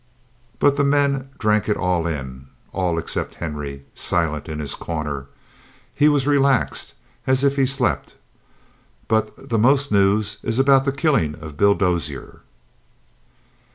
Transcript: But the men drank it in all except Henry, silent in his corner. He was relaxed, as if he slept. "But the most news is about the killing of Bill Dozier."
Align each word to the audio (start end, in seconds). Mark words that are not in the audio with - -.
But 0.57 0.77
the 0.77 0.83
men 0.83 1.29
drank 1.37 1.69
it 1.69 1.77
in 1.77 2.47
all 2.71 2.97
except 2.97 3.35
Henry, 3.35 3.83
silent 3.93 4.49
in 4.49 4.57
his 4.57 4.73
corner. 4.73 5.27
He 5.93 6.09
was 6.09 6.25
relaxed, 6.25 6.95
as 7.27 7.43
if 7.43 7.55
he 7.55 7.67
slept. 7.67 8.15
"But 9.07 9.49
the 9.51 9.59
most 9.59 9.91
news 9.91 10.39
is 10.41 10.57
about 10.57 10.85
the 10.85 10.91
killing 10.91 11.35
of 11.35 11.55
Bill 11.55 11.75
Dozier." 11.75 12.41